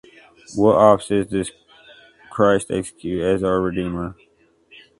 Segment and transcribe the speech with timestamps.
[0.55, 1.51] What offices does
[2.31, 4.15] Christ execute as our Redeemer?